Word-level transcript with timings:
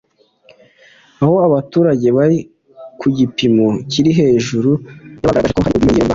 Aho 1.21 1.35
abaturage 1.47 2.07
bari 2.17 2.39
ku 2.99 3.05
gipimo 3.17 3.67
kiri 3.91 4.11
hejuru 4.19 4.71
ya 4.79 5.21
bagaragaje 5.23 5.53
ko 5.55 5.61
hari 5.65 5.77
ubwiyongere 5.77 6.05
bwa 6.05 6.09